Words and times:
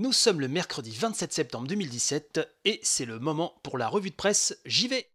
Nous 0.00 0.12
sommes 0.12 0.40
le 0.40 0.46
mercredi 0.46 0.92
27 0.96 1.32
septembre 1.32 1.66
2017 1.66 2.38
et 2.64 2.78
c'est 2.84 3.04
le 3.04 3.18
moment 3.18 3.54
pour 3.64 3.78
la 3.78 3.88
revue 3.88 4.10
de 4.10 4.14
presse. 4.14 4.56
J'y 4.64 4.86
vais 4.86 5.08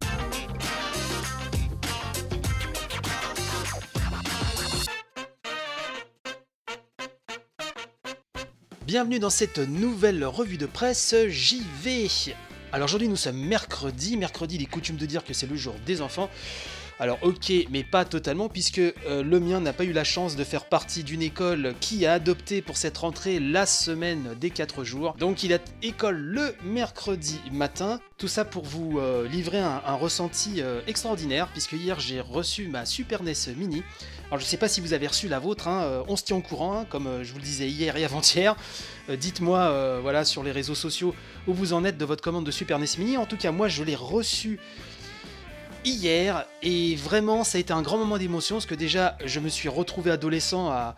Bienvenue 8.86 9.20
dans 9.20 9.30
cette 9.30 9.60
nouvelle 9.60 10.26
revue 10.26 10.58
de 10.58 10.66
presse. 10.66 11.16
J'y 11.30 11.64
vais 11.82 12.10
Alors 12.74 12.88
aujourd'hui 12.88 13.08
nous 13.08 13.16
sommes 13.16 13.38
mercredi. 13.38 14.18
Mercredi, 14.18 14.56
il 14.56 14.64
est 14.64 14.66
coutume 14.66 14.98
de 14.98 15.06
dire 15.06 15.24
que 15.24 15.34
c'est 15.34 15.48
le 15.48 15.56
jour 15.56 15.76
des 15.86 16.02
enfants. 16.02 16.30
Alors 17.00 17.18
ok, 17.24 17.52
mais 17.72 17.84
pas 17.84 18.06
totalement, 18.06 18.50
puisque 18.50 18.78
euh, 18.78 19.24
le 19.24 19.40
mien 19.40 19.60
n'a 19.60 19.74
pas 19.74 19.84
eu 19.84 19.94
la 19.94 20.04
chance 20.04 20.36
de 20.36 20.44
faire 20.44 20.66
partie 20.66 21.04
d'une 21.04 21.24
école 21.24 21.74
qui 21.80 22.06
a 22.06 22.14
adopté 22.14 22.62
pour 22.62 22.78
cette 22.78 22.98
rentrée 22.98 23.40
la 23.40 23.66
semaine 23.66 24.36
des 24.40 24.52
4 24.52 24.84
jours. 24.84 25.16
Donc 25.18 25.44
il 25.44 25.54
a 25.54 25.58
école 25.82 26.18
le 26.18 26.56
mercredi 26.64 27.42
matin. 27.52 28.00
Tout 28.18 28.28
ça 28.28 28.46
pour 28.46 28.64
vous 28.64 29.00
euh, 29.00 29.28
livrer 29.28 29.60
un, 29.60 29.96
ressenti 29.96 30.62
euh, 30.62 30.82
extraordinaire, 30.88 31.48
puisque 31.52 31.74
hier 31.74 32.00
j'ai 32.00 32.22
reçu 32.22 32.68
ma 32.68 32.86
Super 32.86 33.24
NES 33.24 33.34
Mini. 33.58 33.84
Alors 34.28 34.40
je 34.40 34.46
sais 34.46 34.58
pas 34.58 34.68
si 34.68 34.80
vous 34.80 34.94
avez 34.94 35.08
reçu 35.08 35.28
la 35.28 35.40
vôtre, 35.40 35.68
hein, 35.68 36.04
on 36.08 36.16
se 36.16 36.24
tient 36.24 36.38
au 36.38 36.42
courant, 36.42 36.80
hein, 36.80 36.86
comme 36.90 37.24
je 37.24 37.32
vous 37.32 37.38
le 37.38 37.44
disais 37.44 37.68
hier 37.68 37.98
et 37.98 38.06
avant-hier. 38.06 38.56
Dites-moi 39.10 40.00
voilà, 40.00 40.26
sur 40.26 40.44
les 40.44 40.52
réseaux 40.52 40.74
sociaux 40.74 41.14
où 41.48 41.54
vous 41.54 41.74
en 41.74 41.84
êtes 41.84 41.98
de 41.98 42.06
votre 42.06 42.24
commande 42.24 42.46
de 42.46 42.52
Super 42.52 42.80
NES 42.80 42.86
Mini. 42.98 43.18
En 43.18 43.26
tout 43.26 43.38
cas, 43.38 43.52
moi 43.52 43.68
je 43.68 43.84
l'ai 43.84 43.96
reçu 43.96 44.60
hier 45.86 46.46
et 46.62 46.96
vraiment 46.96 47.44
ça 47.44 47.58
a 47.58 47.62
été 47.62 47.74
un 47.74 47.82
grand 47.82 47.98
moment 47.98 48.18
d'émotion 48.18 48.56
parce 48.56 48.66
que 48.66 48.76
déjà 48.76 49.18
je 49.26 49.40
me 49.40 49.50
suis 49.50 49.70
retrouvé 49.70 50.12
adolescent 50.12 50.72
à, 50.72 50.96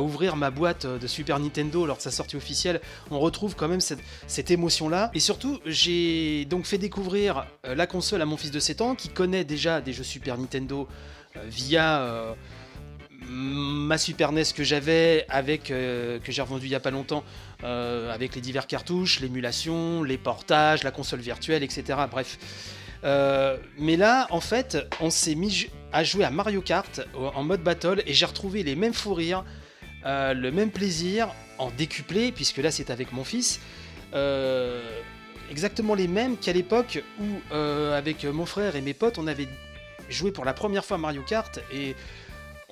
ouvrir 0.00 0.36
ma 0.36 0.50
boîte 0.50 0.86
de 0.86 1.06
Super 1.06 1.38
Nintendo 1.38 1.84
lors 1.84 1.98
de 1.98 2.02
sa 2.02 2.10
sortie 2.10 2.36
officielle. 2.36 2.80
On 3.10 3.20
retrouve 3.20 3.54
quand 3.54 3.68
même 3.68 3.80
cette, 3.80 4.50
émotion 4.50 4.88
là 4.88 5.10
et 5.12 5.20
surtout 5.20 5.60
j'ai 5.66 6.46
donc 6.46 6.64
fait 6.64 6.78
découvrir 6.78 7.46
euh, 7.66 7.74
la 7.74 7.86
console 7.86 8.22
à 8.22 8.24
mon 8.24 8.38
fils 8.38 8.50
de 8.50 8.60
7 8.60 8.80
ans 8.80 8.94
qui 8.94 9.08
connaît 9.08 9.44
déjà 9.44 9.82
des 9.82 9.92
jeux 9.92 10.04
Super 10.04 10.38
Nintendo 10.38 10.88
euh, 11.36 11.40
via 11.46 12.00
euh, 12.00 12.34
ma 13.28 13.98
Super 13.98 14.32
NES 14.32 14.44
que 14.54 14.64
j'avais 14.64 15.26
avec 15.28 15.64
que 15.64 16.20
j'ai 16.26 16.42
revendu 16.42 16.66
il 16.66 16.72
y 16.72 16.74
a 16.74 16.80
pas 16.80 16.90
longtemps 16.90 17.24
avec 17.62 18.34
les 18.34 18.40
divers 18.40 18.66
cartouches, 18.66 19.20
l'émulation, 19.20 20.02
les 20.02 20.18
portages, 20.18 20.82
la 20.82 20.90
console 20.90 21.20
virtuelle, 21.20 21.62
etc. 21.62 22.00
Bref, 22.10 22.38
euh, 23.04 23.56
mais 23.78 23.96
là, 23.96 24.26
en 24.30 24.40
fait, 24.40 24.78
on 25.00 25.10
s'est 25.10 25.34
mis 25.34 25.68
à 25.92 26.04
jouer 26.04 26.24
à 26.24 26.30
Mario 26.30 26.62
Kart 26.62 27.00
en 27.14 27.42
mode 27.42 27.62
battle 27.62 28.02
et 28.06 28.14
j'ai 28.14 28.26
retrouvé 28.26 28.62
les 28.62 28.76
mêmes 28.76 28.94
fous 28.94 29.14
rires, 29.14 29.44
euh, 30.06 30.34
le 30.34 30.50
même 30.50 30.70
plaisir 30.70 31.28
en 31.58 31.70
décuplé, 31.70 32.32
puisque 32.32 32.58
là 32.58 32.70
c'est 32.70 32.90
avec 32.90 33.12
mon 33.12 33.24
fils. 33.24 33.60
Euh, 34.14 34.82
exactement 35.50 35.94
les 35.94 36.08
mêmes 36.08 36.36
qu'à 36.36 36.52
l'époque 36.52 37.02
où, 37.20 37.54
avec 37.54 38.24
mon 38.24 38.46
frère 38.46 38.76
et 38.76 38.80
mes 38.80 38.94
potes, 38.94 39.18
on 39.18 39.26
avait 39.26 39.48
joué 40.08 40.30
pour 40.30 40.44
la 40.44 40.54
première 40.54 40.84
fois 40.84 40.98
Mario 40.98 41.22
Kart 41.22 41.60
et 41.72 41.94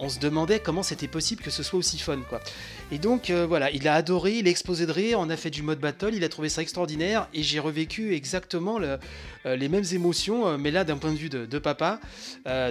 on 0.01 0.09
se 0.09 0.19
demandait 0.19 0.61
comment 0.61 0.83
c'était 0.83 1.09
possible 1.09 1.43
que 1.43 1.51
ce 1.51 1.62
soit 1.62 1.79
aussi 1.79 1.98
fun. 1.98 2.19
Et 2.91 2.98
donc 2.98 3.31
euh, 3.31 3.47
voilà, 3.47 3.70
il 3.70 3.87
a 3.87 3.95
adoré, 3.95 4.39
il 4.39 4.47
a 4.48 4.51
explosé 4.51 4.87
de 4.87 4.93
rire, 4.93 5.19
on 5.20 5.31
a 5.31 5.37
fait 5.37 5.51
du 5.51 5.62
mode 5.62 5.79
battle, 5.79 6.15
il 6.15 6.25
a 6.25 6.29
trouvé 6.29 6.48
ça 6.48 6.62
extraordinaire 6.62 7.29
et 7.34 7.43
j'ai 7.43 7.61
revécu 7.61 8.15
exactement 8.15 8.81
euh, 8.81 8.97
les 9.45 9.69
mêmes 9.69 9.84
émotions, 9.93 10.48
euh, 10.48 10.56
mais 10.59 10.71
là 10.71 10.84
d'un 10.84 10.97
point 10.97 11.12
de 11.12 11.19
vue 11.19 11.28
de, 11.28 11.59
papa, 11.59 12.01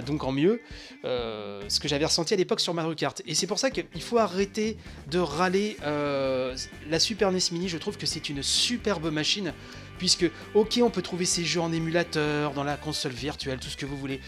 donc 0.04 0.24
en 0.24 0.32
mieux, 0.32 0.60
ce 1.04 1.78
que 1.78 1.86
j'avais 1.86 2.04
ressenti 2.04 2.34
à 2.34 2.36
l'époque 2.36 2.58
sur 2.58 2.74
Mario 2.74 2.94
Kart. 2.96 3.22
Et 3.26 3.34
c'est 3.36 3.46
pour 3.46 3.60
ça 3.60 3.70
qu'il 3.70 4.02
faut 4.02 4.18
arrêter 4.18 4.76
de 5.08 5.20
râler 5.20 5.76
la 5.84 6.98
Super 6.98 7.30
NES 7.30 7.38
Mini, 7.52 7.68
je 7.68 7.78
trouve 7.78 7.96
que 7.96 8.06
c'est 8.06 8.28
une 8.28 8.42
superbe 8.42 9.12
machine 9.12 9.52
puisque 10.00 10.30
ok 10.54 10.80
on 10.82 10.88
peut 10.88 11.02
trouver 11.02 11.26
ces 11.26 11.44
jeux 11.44 11.60
en 11.60 11.72
émulateur, 11.72 12.54
dans 12.54 12.64
la 12.64 12.78
console 12.78 13.12
virtuelle, 13.12 13.58
tout 13.58 13.68
ce 13.68 13.76
que 13.76 13.84
vous 13.84 13.98
voulez. 13.98 14.18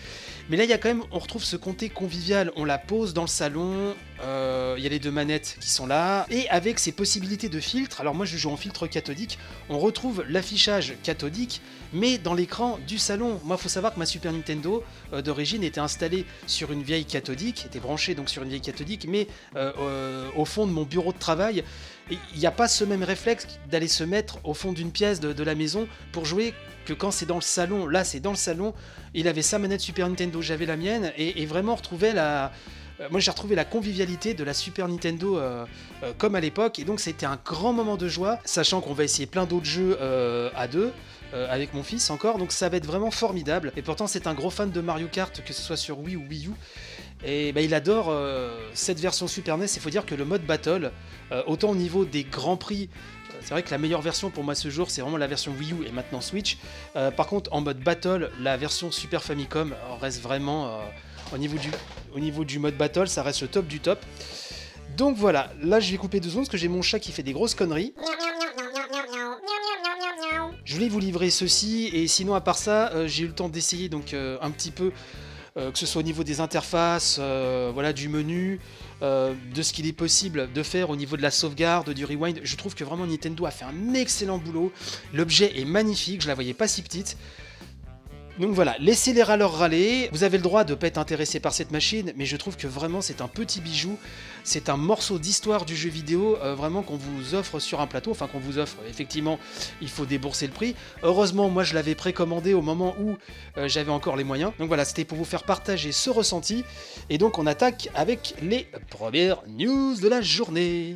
Mais 0.51 0.59
là 0.59 0.65
il 0.65 0.71
y 0.71 0.75
a 0.75 0.79
quand 0.79 0.91
même, 0.91 1.03
on 1.11 1.19
retrouve 1.19 1.43
ce 1.43 1.57
comté 1.57 1.89
convivial, 1.89 2.53
on 2.57 2.67
la 2.67 2.77
pose 2.77 3.15
dans 3.15 3.23
le 3.23 3.29
salon, 3.29 3.97
euh, 4.23 4.75
il 4.77 4.85
y 4.85 4.87
a 4.87 4.91
les 4.91 4.99
deux 4.99 5.11
manettes 5.11 5.57
qui 5.61 5.71
sont 5.71 5.87
là, 5.87 6.27
et 6.29 6.47
avec 6.51 6.79
ces 6.79 6.93
possibilités 6.93 7.49
de 7.49 7.59
filtre, 7.59 8.03
alors 8.03 8.15
moi 8.15 8.27
je 8.27 8.37
joue 8.37 8.51
en 8.51 8.59
filtre 8.59 8.87
cathodique, 8.87 9.39
on 9.71 9.79
retrouve 9.79 10.23
l'affichage 10.29 10.93
cathodique, 11.03 11.63
mais 11.93 12.19
dans 12.19 12.35
l'écran 12.35 12.79
du 12.87 12.99
salon. 12.99 13.41
Moi 13.45 13.57
il 13.59 13.63
faut 13.63 13.69
savoir 13.69 13.95
que 13.95 13.99
ma 13.99 14.07
Super 14.07 14.33
Nintendo 14.33 14.83
euh, 15.13 15.23
d'origine 15.23 15.63
était 15.63 15.81
installée 15.81 16.25
sur 16.47 16.73
une 16.73 16.83
vieille 16.83 17.05
cathodique, 17.05 17.67
était 17.67 17.81
branchée 17.81 18.15
donc 18.15 18.29
sur 18.29 18.43
une 18.43 18.49
vieille 18.49 18.61
cathodique, 18.61 19.07
mais 19.09 19.27
euh, 19.57 20.29
au 20.37 20.45
fond 20.45 20.67
de 20.67 20.73
mon 20.73 20.85
bureau 20.85 21.13
de 21.13 21.19
travail, 21.19 21.65
il 22.11 22.39
n'y 22.39 22.47
a 22.47 22.51
pas 22.51 22.69
ce 22.69 22.85
même 22.85 23.03
réflexe 23.03 23.47
d'aller 23.71 23.89
se 23.89 24.05
mettre 24.05 24.39
au 24.45 24.55
fond 24.55 24.73
d'une 24.73 24.91
pièce 24.91 25.21
de, 25.21 25.43
la 25.43 25.55
maison 25.55 25.89
pour 26.13 26.25
jouer 26.25 26.55
que 26.85 26.93
quand 26.93 27.11
c'est 27.11 27.27
dans 27.27 27.37
le 27.37 27.43
salon. 27.43 27.87
Là, 27.87 28.05
c'est 28.05 28.21
dans 28.21 28.31
le 28.31 28.37
salon. 28.37 28.75
Il 29.15 29.29
avait 29.29 29.43
sa 29.43 29.59
manette 29.59 29.81
Super 29.81 30.09
Nintendo, 30.09 30.43
j'avais 30.43 30.67
la 30.67 30.77
mienne, 30.77 31.13
et, 31.17 31.47
vraiment 31.47 31.75
retrouvé 31.75 32.13
la. 32.13 32.53
Euh, 33.01 33.09
moi, 33.11 33.21
j'ai 33.21 33.31
retrouvé 33.31 33.55
la 33.55 33.65
convivialité 33.65 34.35
de 34.35 34.45
la 34.45 34.55
Super 34.55 34.89
Nintendo 34.89 35.39
euh, 35.39 35.65
euh, 36.03 36.13
comme 36.17 36.35
à 36.35 36.41
l'époque, 36.41 36.79
et 36.79 36.85
donc 36.85 37.01
c'était 37.01 37.27
un 37.27 37.39
grand 37.45 37.73
moment 37.73 37.97
de 37.97 38.09
joie, 38.09 38.39
sachant 38.45 38.81
qu'on 38.81 38.95
va 38.95 39.05
essayer 39.05 39.27
plein 39.27 39.47
d'autres 39.47 39.67
jeux 39.67 39.99
à 40.55 40.69
deux. 40.69 40.93
avec 41.33 41.73
mon 41.73 41.83
fils 41.83 42.11
encore, 42.11 42.37
donc 42.37 42.53
ça 42.53 42.69
va 42.69 42.77
être 42.77 42.87
vraiment 42.87 43.11
formidable. 43.11 43.73
Et 43.77 43.83
pourtant, 43.83 44.07
c'est 44.07 44.27
un 44.27 44.35
gros 44.35 44.51
fan 44.51 44.71
de 44.71 44.81
Mario 44.83 45.09
Kart, 45.11 45.43
que 45.43 45.55
ce 45.55 45.63
soit 45.63 45.79
sur 45.79 45.99
Wii 45.99 46.17
ou 46.17 46.25
Wii 46.29 46.49
U. 46.49 46.51
Et 47.25 47.53
bah, 47.53 47.63
il 47.63 47.73
adore 47.73 48.13
cette 48.75 49.01
version 49.01 49.27
Super 49.27 49.57
NES. 49.57 49.67
Il 49.75 49.81
faut 49.81 49.89
dire 49.89 50.05
que 50.05 50.15
le 50.15 50.27
mode 50.27 50.45
Battle, 50.45 50.93
autant 51.47 51.71
au 51.71 51.75
niveau 51.75 52.05
des 52.05 52.25
grands 52.25 52.59
prix, 52.59 52.91
c'est 53.41 53.51
vrai 53.51 53.63
que 53.63 53.71
la 53.71 53.79
meilleure 53.79 54.03
version 54.03 54.29
pour 54.29 54.45
moi 54.45 54.55
ce 54.55 54.69
jour, 54.69 54.91
c'est 54.91 55.01
vraiment 55.01 55.17
la 55.17 55.27
version 55.27 55.55
Wii 55.59 55.73
U 55.73 55.87
et 55.87 55.93
maintenant 55.93 56.21
Switch. 56.21 56.59
par 57.17 57.27
contre, 57.27 57.51
en 57.53 57.63
mode 57.63 57.79
Battle, 57.79 58.31
la 58.39 58.59
version 58.59 58.91
Super 58.91 59.23
Famicom 59.23 59.75
reste 60.03 60.21
vraiment 60.21 60.83
au, 61.33 61.39
niveau 62.19 62.45
du, 62.45 62.59
mode 62.59 62.77
Battle, 62.77 63.09
ça 63.09 63.23
reste 63.23 63.43
le 63.43 63.49
top 63.49 63.67
du 63.67 63.81
top. 63.81 64.05
Donc 64.97 65.17
voilà, 65.17 65.51
là 65.63 65.81
je 65.81 65.91
vais 65.91 65.97
couper 65.97 66.21
deux 66.21 66.29
secondes 66.29 66.45
parce 66.45 66.53
que 66.53 66.59
j'ai 66.59 66.69
mon 66.69 66.83
chat 66.83 66.99
qui 66.99 67.13
fait 67.13 67.23
des 67.23 67.33
grosses 67.33 67.55
conneries. 67.55 67.95
Je 70.65 70.75
voulais 70.75 70.89
vous 70.89 71.01
livrer 71.01 71.31
ceci 71.31 71.91
et 71.93 72.07
sinon 72.07 72.35
à 72.35 72.41
part 72.41 72.59
ça, 72.59 73.07
j'ai 73.07 73.25
eu 73.25 73.27
le 73.27 73.33
temps 73.33 73.49
d'essayer 73.49 73.89
donc 73.89 74.15
un 74.15 74.51
petit 74.51 74.71
peu 74.71 74.93
euh, 75.59 75.71
que 75.71 75.79
ce 75.79 75.85
soit 75.85 76.01
au 76.01 76.03
niveau 76.03 76.25
des 76.25 76.41
interfaces, 76.41 77.19
euh, 77.21 77.71
voilà, 77.75 77.93
du 77.93 78.09
menu, 78.09 78.59
euh, 79.03 79.35
de 79.55 79.61
ce 79.61 79.75
qu'il 79.75 79.87
est 79.87 79.93
possible 79.93 80.51
de 80.51 80.63
faire 80.63 80.89
au 80.89 80.97
niveau 80.97 81.19
de 81.19 81.23
la 81.23 81.31
sauvegarde, 81.31 81.91
du 81.91 82.07
rewind. 82.07 82.41
Je 82.43 82.57
trouve 82.57 82.75
que 82.75 82.85
vraiment 82.85 83.07
Nintendo 83.07 83.45
a 83.45 83.51
fait 83.51 83.67
un 83.67 83.93
excellent 83.93 84.39
boulot. 84.39 84.73
L'objet 85.13 85.61
est 85.61 85.67
magnifique, 85.67 86.23
je 86.23 86.29
la 86.29 86.35
voyais 86.35 86.55
pas 86.55 86.69
si 86.69 86.81
petite. 86.81 87.19
Donc 88.39 88.53
voilà, 88.53 88.75
laissez 88.79 89.13
les 89.13 89.23
râleurs 89.23 89.53
râler. 89.53 90.09
Vous 90.13 90.25
avez 90.25 90.39
le 90.39 90.43
droit 90.43 90.65
de 90.65 90.73
ne 90.73 90.75
pas 90.75 90.87
être 90.87 90.99
intéressé 90.99 91.39
par 91.39 91.53
cette 91.53 91.71
machine, 91.71 92.13
mais 92.17 92.25
je 92.25 92.37
trouve 92.37 92.57
que 92.57 92.67
vraiment 92.67 93.03
c'est 93.03 93.21
un 93.21 93.29
petit 93.29 93.61
bijou. 93.61 93.99
C'est 94.43 94.69
un 94.69 94.77
morceau 94.77 95.19
d'histoire 95.19 95.67
du 95.67 95.77
jeu 95.77 95.91
vidéo, 95.91 96.39
euh, 96.43 96.55
vraiment 96.55 96.83
qu'on 96.83 96.97
vous 96.97 97.35
offre 97.35 97.61
sur 97.61 97.81
un 97.81 97.87
plateau. 97.87 98.11
Enfin, 98.11 98.27
qu'on 98.27 98.39
vous 98.39 98.59
offre. 98.59 98.77
Effectivement, 98.89 99.39
il 99.81 99.89
faut 99.89 100.07
débourser 100.07 100.47
le 100.47 100.53
prix. 100.53 100.75
Heureusement, 101.03 101.51
moi 101.51 101.63
je 101.63 101.75
l'avais 101.75 101.95
précommandé 101.95 102.55
au 102.55 102.63
moment 102.63 102.95
où 102.99 103.17
euh, 103.59 103.69
j'avais 103.69 103.93
encore 103.93 104.17
les 104.17 104.25
moyens. 104.25 104.53
Donc 104.59 104.69
voilà, 104.69 104.85
c'était 104.85 105.05
pour 105.05 105.19
vous 105.19 105.25
faire 105.25 105.43
partager 105.43 105.93
ce 105.93 106.09
ressenti. 106.09 106.65
Et 107.11 107.19
donc 107.19 107.39
on 107.39 107.47
attaque 107.47 107.91
avec 107.95 108.35
les 108.43 108.67
premières 108.89 109.43
news 109.47 109.97
de 109.97 110.09
la 110.09 110.23
journée. 110.23 110.95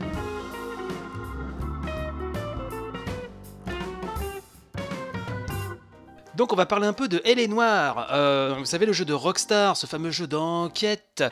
Donc 6.37 6.53
on 6.53 6.57
va 6.57 6.67
parler 6.67 6.87
un 6.87 6.93
peu 6.93 7.09
de 7.09 7.23
Elle 7.25 7.39
est 7.39 7.47
Noire. 7.47 8.09
Euh, 8.13 8.57
vous 8.59 8.67
savez 8.67 8.85
le 8.85 8.93
jeu 8.93 9.07
de 9.07 9.15
Rockstar, 9.15 9.75
ce 9.75 9.87
fameux 9.87 10.11
jeu 10.11 10.27
d'enquête 10.27 11.25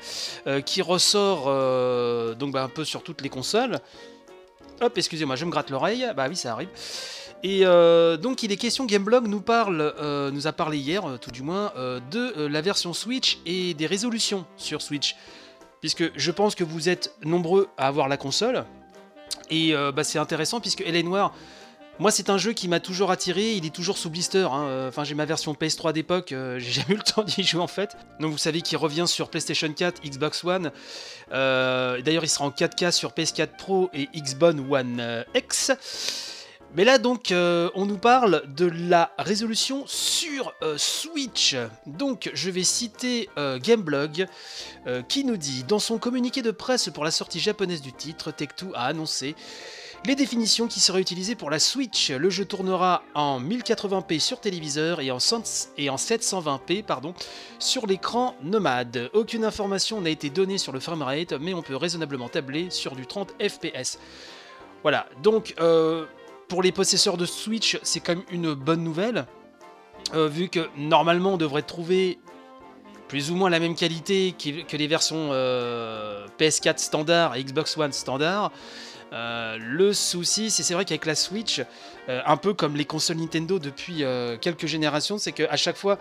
euh, 0.47 0.63
qui 0.63 0.81
ressort 0.81 1.45
euh, 1.47 2.35
donc 2.35 2.53
bah, 2.53 2.63
un 2.63 2.71
peu 2.71 2.85
sur 2.85 3.03
toutes 3.03 3.21
les 3.21 3.29
consoles. 3.29 3.81
Hop, 4.81 4.97
excusez-moi, 4.97 5.37
je 5.37 5.45
me 5.45 5.51
gratte 5.51 5.69
l'oreille. 5.69 6.11
Bah 6.17 6.27
oui, 6.29 6.37
ça 6.37 6.53
arrive. 6.53 6.71
Et 7.43 7.65
donc 8.23 8.43
il 8.43 8.53
est 8.53 8.57
question, 8.57 8.87
Gameblog 8.87 9.27
nous 9.27 9.43
parle, 9.43 9.83
a 9.93 10.53
parlé 10.53 10.79
hier, 10.79 11.05
tout 11.21 11.31
du 11.31 11.43
moins, 11.43 11.73
de 12.11 12.47
la 12.47 12.63
version 12.63 12.95
Switch 12.95 13.39
et 13.45 13.75
des 13.75 13.87
résolutions 13.87 14.47
sur 14.57 14.81
Switch. 14.81 15.15
Puisque 15.83 16.11
je 16.17 16.31
pense 16.31 16.55
que 16.55 16.65
vous 16.65 16.89
êtes 16.89 17.15
nombreux 17.23 17.69
à 17.77 17.87
avoir 17.87 18.09
la 18.09 18.17
console. 18.17 18.65
Et 19.51 19.75
bah, 19.95 20.05
c'est 20.05 20.19
intéressant 20.19 20.61
puisque 20.61 20.83
Elle 20.87 20.97
est 20.97 21.03
Noire 21.03 21.35
moi, 22.01 22.11
c'est 22.11 22.29
un 22.29 22.39
jeu 22.39 22.53
qui 22.53 22.67
m'a 22.67 22.81
toujours 22.81 23.13
attiré. 23.13 23.53
Il 23.53 23.65
est 23.65 23.75
toujours 23.75 23.99
sous 23.99 24.11
blister. 24.11 24.49
Hein. 24.51 24.65
Euh, 24.65 24.89
enfin, 24.89 25.05
j'ai 25.05 25.15
ma 25.15 25.27
version 25.27 25.53
PS3 25.53 25.93
d'époque. 25.93 26.33
euh, 26.33 26.59
j'ai 26.59 26.73
jamais 26.73 26.95
eu 26.95 26.97
le 26.97 27.03
temps 27.03 27.23
d'y 27.23 27.45
jouer 27.45 27.61
en 27.61 27.69
fait. 27.69 27.97
Donc, 28.19 28.33
vous 28.33 28.39
savez 28.39 28.63
qu'il 28.63 28.79
revient 28.79 29.07
sur 29.07 29.31
PlayStation 29.31 29.73
4, 29.73 30.03
Xbox 30.03 30.43
One. 30.45 30.73
Euh, 31.33 32.03
d'ailleurs, 32.03 32.25
il 32.25 32.29
sera 32.29 32.47
en 32.47 32.51
4K 32.51 32.91
sur 32.91 33.13
PS4 33.13 33.57
Pro 33.57 33.91
et 33.95 34.09
Xbox 34.15 34.59
One 34.69 35.25
X. 35.35 35.71
Mais 36.77 36.85
là, 36.85 36.99
donc, 36.99 37.29
on 37.31 37.87
nous 37.87 37.99
parle 37.99 38.43
de 38.53 38.67
la 38.67 39.13
résolution 39.17 39.85
sur 39.87 40.53
Switch. 40.77 41.55
Donc, 41.87 42.31
je 42.35 42.51
vais 42.51 42.65
citer 42.65 43.31
Gameblog 43.63 44.27
qui 45.09 45.25
nous 45.25 45.37
dit 45.37 45.63
Dans 45.63 45.79
son 45.79 45.99
communiqué 45.99 46.43
de 46.43 46.51
presse 46.51 46.91
pour 46.93 47.05
la 47.05 47.13
sortie 47.13 47.39
japonaise 47.39 47.81
du 47.81 47.93
titre, 47.93 48.33
Tech2 48.33 48.73
a 48.75 48.87
annoncé 48.87 49.37
Les 50.07 50.17
définitions 50.17 50.69
qui 50.69 50.81
seraient 50.81 51.01
utilisées 51.01 51.35
pour 51.35 51.49
la 51.49 51.59
Switch, 51.59 52.11
le 52.11 52.29
jeu 52.29 52.45
tournera 52.45 53.03
en 53.15 53.41
1080p 53.41 54.21
sur 54.21 54.39
téléviseur 54.39 55.01
et 55.01 55.11
en, 55.11 55.17
720p 55.17 56.83
pardon, 56.83 57.15
sur 57.59 57.87
l'écran 57.87 58.37
nomade. 58.43 59.09
Aucune 59.15 59.47
information 59.47 60.03
n'a 60.03 60.11
été 60.11 60.29
donnée 60.29 60.59
sur 60.59 60.73
le 60.73 60.81
framerate, 60.81 61.33
mais 61.41 61.55
on 61.55 61.63
peut 61.63 61.75
raisonnablement 61.75 62.29
tabler 62.29 62.69
sur 62.69 62.97
du 62.97 63.07
30 63.07 63.35
fps. 63.41 63.99
Voilà, 64.83 65.07
donc 65.23 65.55
euh, 65.59 66.05
pour 66.49 66.63
les 66.63 66.71
possesseurs 66.71 67.17
de 67.17 67.25
Switch, 67.25 67.79
c'est 67.83 68.01
quand 68.01 68.17
même 68.17 68.25
une 68.31 68.53
bonne 68.53 68.85
nouvelle, 68.85 69.25
euh, 70.13 70.29
vu 70.29 70.51
que 70.51 70.69
normalement 70.77 71.33
on 71.33 71.39
devrait 71.39 71.63
trouver 71.63 72.19
plus 73.09 73.31
ou 73.31 73.37
moins 73.37 73.49
la 73.49 73.59
même 73.59 73.75
qualité 73.75 74.35
que 74.37 74.77
les 74.77 74.87
versions 74.87 75.31
euh, 75.33 76.27
PS4 76.39 76.77
standard 76.77 77.37
et 77.37 77.45
Xbox 77.45 77.79
One 77.79 77.93
standard. 77.93 78.53
Euh, 79.15 79.57
le 79.61 79.93
souci, 79.93 80.51
c'est 80.51 80.75
vrai 80.75 80.85
qu'avec 80.85 81.07
la 81.07 81.15
Switch, 81.15 81.63
euh, 82.09 82.21
un 82.27 82.37
peu 82.37 82.53
comme 82.53 82.77
les 82.77 82.85
consoles 82.85 83.19
Nintendo 83.19 83.61
depuis 83.61 84.03
euh, 84.03 84.37
quelques 84.37 84.67
générations, 84.67 85.19
c'est 85.19 85.33
qu'à 85.33 85.57
chaque 85.57 85.77
fois, 85.77 85.99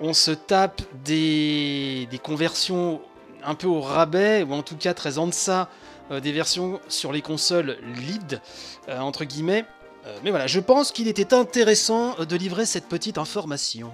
on 0.00 0.12
se 0.12 0.32
tape 0.32 0.82
des, 1.04 2.08
conversions 2.22 3.00
un 3.42 3.54
peu 3.54 3.66
au 3.66 3.80
rabais, 3.80 4.42
ou 4.42 4.52
en 4.52 4.62
tout 4.62 4.76
cas 4.76 4.92
très 4.92 5.18
en 5.18 5.26
deçà 5.26 5.68
des 6.10 6.30
versions 6.30 6.80
sur 6.88 7.12
les 7.12 7.22
consoles 7.22 7.78
lead, 7.96 8.40
entre 8.88 9.24
guillemets. 9.24 9.64
mais 10.22 10.30
voilà, 10.30 10.46
je 10.46 10.60
pense 10.60 10.92
qu'il 10.92 11.08
était 11.08 11.34
intéressant 11.34 12.14
de 12.24 12.36
livrer 12.36 12.66
cette 12.66 12.86
petite 12.88 13.18
information. 13.18 13.92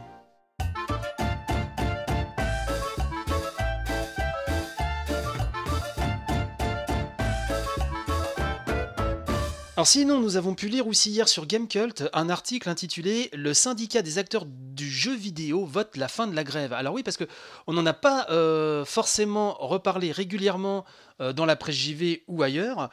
Alors 9.83 9.89
sinon, 9.89 10.21
nous 10.21 10.37
avons 10.37 10.55
pu 10.55 10.69
lire 10.69 10.87
aussi 10.87 11.11
hier 11.11 11.29
sur 11.29 11.45
Gamecult 11.45 12.05
un 12.13 12.31
article 12.31 12.69
intitulé 12.69 13.29
Le 13.33 13.53
syndicat 13.53 14.01
des 14.01 14.19
acteurs 14.19 14.45
du 14.47 14.89
jeu 14.89 15.13
vidéo 15.13 15.65
vote 15.65 15.97
la 15.97 16.07
fin 16.07 16.29
de 16.29 16.37
la 16.37 16.45
grève. 16.45 16.73
Alors 16.73 16.95
oui, 16.95 17.03
parce 17.03 17.17
que 17.17 17.25
on 17.67 17.73
n'en 17.73 17.85
a 17.85 17.93
pas 17.93 18.29
euh, 18.31 18.85
forcément 18.85 19.55
reparlé 19.55 20.13
régulièrement 20.13 20.85
euh, 21.21 21.33
dans 21.33 21.47
la 21.47 21.57
presse 21.57 21.75
JV 21.75 22.23
ou 22.29 22.45
ailleurs, 22.45 22.91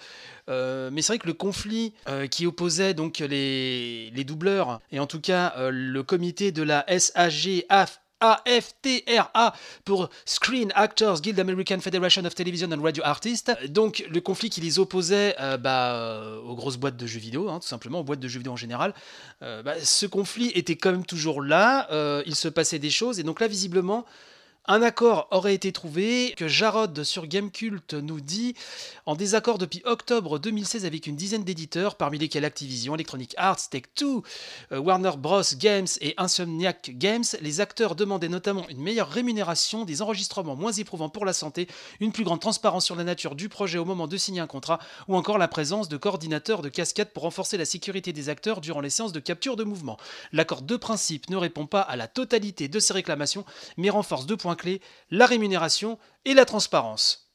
euh, 0.50 0.90
mais 0.92 1.04
c'est 1.04 1.14
vrai 1.14 1.20
que 1.20 1.28
le 1.28 1.36
conflit 1.36 1.94
qui 2.32 2.48
opposait 2.48 2.96
donc 2.96 3.20
les, 3.20 4.24
doubleurs 4.26 4.82
et 4.92 5.00
en 5.00 5.06
tout 5.06 5.22
cas 5.22 5.70
le 5.70 6.02
comité 6.02 6.52
de 6.52 6.64
la 6.64 6.84
SAG 6.98 7.66
AFTRA 8.22 9.54
pour 9.86 10.10
Screen 10.26 10.72
Actors 10.76 11.22
Guild 11.22 11.40
American 11.40 11.80
Federation 11.80 12.26
of 12.26 12.36
Television 12.36 12.72
and 12.72 12.82
Radio 12.82 13.04
Artists. 13.06 13.52
Donc 13.70 14.06
le 14.10 14.22
conflit 14.22 14.50
qui 14.50 14.62
les 14.62 14.80
opposait 14.80 15.36
euh, 15.40 15.58
bah, 15.58 15.96
euh, 15.96 16.40
aux 16.42 16.56
grosses 16.56 16.78
boîtes 16.78 16.98
de 16.98 17.08
jeux 17.08 17.20
vidéo, 17.20 17.50
hein, 17.50 17.60
tout 17.60 17.68
simplement, 17.68 18.00
aux 18.00 18.04
boîtes 18.04 18.20
de 18.20 18.28
jeux 18.28 18.40
vidéo 18.40 18.54
en 18.54 18.58
général. 18.58 18.94
Euh, 19.42 19.64
bah, 19.64 19.76
ce 19.82 20.06
conflit 20.06 20.52
était 20.56 20.76
quand 20.76 20.92
même 20.92 21.06
toujours 21.06 21.42
là, 21.42 21.88
il 22.26 22.36
se 22.36 22.48
passait 22.48 22.80
des 22.80 22.90
choses, 22.90 23.20
et 23.20 23.24
donc 23.24 23.40
là 23.40 23.48
visiblement 23.48 24.06
un 24.66 24.82
accord 24.84 25.28
aurait 25.32 25.56
été 25.56 25.72
trouvé, 25.72 26.34
que 26.38 26.48
Jarod 26.48 27.04
sur 27.04 27.26
Gamecult 27.26 27.94
nous 27.94 28.22
dit, 28.22 28.56
en 29.06 29.16
désaccord 29.16 29.58
depuis 29.58 29.82
octobre 29.86 30.38
2016 30.38 30.86
avec 30.86 31.08
une 31.08 31.16
dizaine 31.16 31.44
d'éditeurs, 31.44 31.96
parmi 31.96 32.20
lesquels 32.20 32.46
Activision, 32.46 32.94
Electronic 32.94 33.34
Arts, 33.38 33.70
Take-Two, 33.70 34.24
euh, 34.72 34.80
Warner 34.80 35.14
Bros. 35.18 35.42
Games 35.58 35.88
et 36.02 36.14
Insomniac 36.18 36.92
Games, 36.94 37.24
les 37.42 37.62
acteurs 37.62 37.96
demandaient 37.96 38.30
notamment 38.30 38.68
une 38.70 38.82
meilleure 38.82 39.10
rémunération, 39.10 39.86
des 39.86 40.02
enregistrements 40.02 40.56
moins 40.56 40.72
éprouvants 40.72 41.10
pour 41.10 41.26
la 41.26 41.34
santé, 41.34 41.68
une 42.00 42.12
plus 42.12 42.24
grande 42.24 42.42
transparence 42.42 42.86
sur 42.86 42.96
la 42.96 43.04
nature 43.04 43.36
du 43.36 43.50
projet 43.50 43.80
au 43.80 43.86
moment 43.86 44.08
de 44.08 44.18
signer 44.18 44.42
un 44.42 44.48
contrat, 44.48 44.80
ou 45.08 45.16
encore 45.16 45.40
la 45.40 45.48
présence 45.48 45.90
de 45.90 45.98
coordinateurs 45.98 46.62
de 46.62 46.70
cascade 46.70 47.10
pour 47.10 47.24
renforcer 47.24 47.58
la 47.58 47.66
sécurité 47.66 48.14
des 48.14 48.30
acteurs 48.30 48.62
durant 48.62 48.82
les 48.82 48.92
séances 48.92 49.14
de 49.14 49.20
capture 49.20 49.56
de 49.56 49.64
mouvement. 49.64 49.98
L'accord 50.32 50.62
de 50.62 50.78
principe 50.78 51.30
ne 51.30 51.38
répond 51.38 51.66
pas 51.66 51.82
à 51.82 51.96
la 51.96 52.08
totalité 52.08 52.68
de 52.68 52.80
ces 52.80 52.94
réclamations, 52.94 53.46
mais 53.78 53.90
renforce 53.90 54.28
deux 54.28 54.38
points 54.38 54.49
clés, 54.56 54.82
la 55.10 55.26
rémunération 55.26 55.98
et 56.26 56.34
la 56.34 56.46
transparence. 56.46 57.32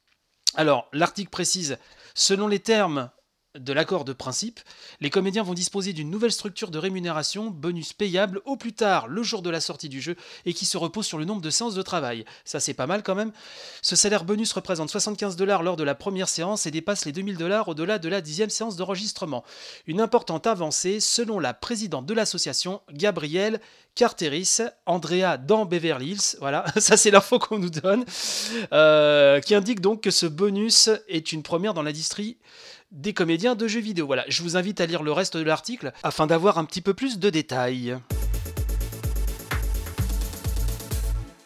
Alors, 0.55 0.89
l'article 0.93 1.31
précise, 1.31 1.79
selon 2.15 2.47
les 2.49 2.61
termes 2.61 3.11
de 3.59 3.73
l'accord 3.73 4.05
de 4.05 4.13
principe, 4.13 4.61
les 5.01 5.11
comédiens 5.11 5.43
vont 5.43 5.55
disposer 5.55 5.93
d'une 5.93 6.11
nouvelle 6.11 6.33
structure 6.33 6.71
de 6.71 6.79
rémunération, 6.79 7.51
bonus 7.51 7.93
payable 7.93 8.41
au 8.45 8.57
plus 8.57 8.73
tard 8.73 9.07
le 9.07 9.23
jour 9.23 9.43
de 9.43 9.51
la 9.51 9.61
sortie 9.61 9.89
du 9.89 10.01
jeu 10.01 10.17
et 10.45 10.53
qui 10.53 10.67
se 10.67 10.77
repose 10.77 11.07
sur 11.07 11.19
le 11.19 11.25
nombre 11.25 11.41
de 11.41 11.51
séances 11.51 11.75
de 11.75 11.83
travail. 11.83 12.25
Ça 12.45 12.61
c'est 12.61 12.75
pas 12.75 12.87
mal 12.87 13.03
quand 13.03 13.15
même. 13.15 13.33
Ce 13.83 13.97
salaire 13.97 14.25
bonus 14.25 14.53
représente 14.53 14.91
75 14.91 15.37
dollars 15.37 15.63
lors 15.63 15.77
de 15.77 15.85
la 15.85 15.95
première 15.95 16.29
séance 16.29 16.67
et 16.67 16.71
dépasse 16.71 17.05
les 17.05 17.13
2000 17.13 17.37
dollars 17.37 17.69
au-delà 17.69 17.99
de 17.99 18.09
la 18.09 18.21
dixième 18.21 18.51
séance 18.51 18.77
d'enregistrement. 18.77 19.45
Une 19.87 20.01
importante 20.01 20.47
avancée 20.47 20.99
selon 20.99 21.39
la 21.39 21.55
présidente 21.55 22.07
de 22.07 22.15
l'association, 22.15 22.81
Gabrielle 22.93 23.61
Carteris, 23.95 24.59
Andrea 24.87 25.37
dans 25.39 25.65
Beverly 25.65 26.35
voilà, 26.41 26.65
ça 26.77 26.97
c'est 26.97 27.13
l'info 27.13 27.39
qu'on 27.39 27.59
nous 27.59 27.71
donne, 27.71 28.05
euh, 28.73 29.41
qui 29.41 29.55
indique 29.55 29.81
donc 29.81 30.03
que 30.03 30.11
ce 30.11 30.27
bonus 30.27 30.91
est 31.09 31.33
une 31.33 31.43
première 31.43 31.75
dans 31.75 31.83
l'industrie 31.83 32.37
des 32.95 33.13
comédiens 33.13 33.55
de 33.55 33.69
jeux 33.69 33.81
vidéo. 33.81 34.07
Voilà, 34.07 34.25
je 34.29 34.43
vous 34.43 34.57
invite 34.57 34.81
à 34.81 34.87
lire 34.87 35.03
le 35.03 35.13
reste 35.13 35.37
de 35.37 35.43
l'article 35.43 35.93
afin 36.03 36.27
d'avoir 36.27 36.59
un 36.59 36.65
petit 36.65 36.81
peu 36.81 36.95
plus 36.95 37.19
de 37.19 37.29
détails. 37.29 37.99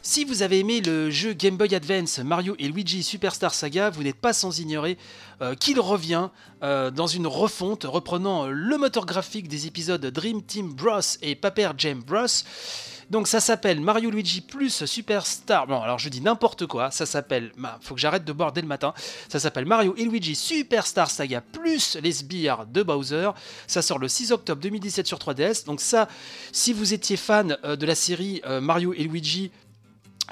Si 0.03 0.25
vous 0.25 0.43
avez 0.43 0.61
aimé 0.61 0.81
le 0.81 1.11
jeu 1.11 1.35
Game 1.35 1.57
Boy 1.57 1.75
Advance 1.75 2.19
Mario 2.21 2.57
et 2.59 2.69
Luigi 2.69 3.03
Superstar 3.03 3.53
Saga, 3.53 3.91
vous 3.91 4.03
n'êtes 4.03 4.17
pas 4.17 4.33
sans 4.33 4.59
ignorer 4.59 4.97
euh, 5.43 5.55
qu'il 5.55 5.79
revient 5.81 6.31
euh, 6.63 6.91
dans 6.91 7.07
une 7.07 7.27
refonte 7.27 7.85
reprenant 7.85 8.47
le 8.47 8.79
moteur 8.79 9.05
graphique 9.05 9.49
des 9.49 9.67
épisodes 9.67 10.05
Dream 10.07 10.43
Team 10.43 10.73
Bros 10.73 11.01
et 11.21 11.35
Paper 11.35 11.73
Jam 11.77 12.03
Bros. 12.03 12.27
Donc 13.11 13.27
ça 13.27 13.41
s'appelle 13.41 13.81
Mario 13.81 14.11
Luigi 14.11 14.43
plus 14.43 14.85
Superstar. 14.85 15.67
Bon, 15.67 15.81
alors 15.81 15.99
je 15.99 16.11
dis 16.11 16.21
n'importe 16.21 16.67
quoi. 16.67 16.91
Ça 16.91 17.07
s'appelle. 17.07 17.53
Bah, 17.57 17.79
faut 17.81 17.95
que 17.95 18.01
j'arrête 18.01 18.25
de 18.25 18.33
boire 18.33 18.53
dès 18.53 18.61
le 18.61 18.67
matin. 18.67 18.93
Ça 19.29 19.41
s'appelle 19.41 19.65
Mario 19.65 19.95
et 19.97 20.05
Luigi 20.05 20.35
Superstar 20.35 21.11
Saga 21.11 21.41
plus 21.41 21.97
les 22.03 22.13
sbires 22.13 22.67
de 22.67 22.83
Bowser. 22.83 23.31
Ça 23.67 23.81
sort 23.81 23.99
le 23.99 24.09
6 24.09 24.33
octobre 24.33 24.61
2017 24.61 25.07
sur 25.07 25.19
3DS. 25.19 25.65
Donc 25.65 25.81
ça, 25.81 26.09
si 26.53 26.73
vous 26.73 26.93
étiez 26.93 27.17
fan 27.17 27.57
euh, 27.65 27.77
de 27.77 27.87
la 27.87 27.95
série 27.95 28.43
euh, 28.47 28.61
Mario 28.61 28.93
et 28.93 29.05
Luigi 29.05 29.51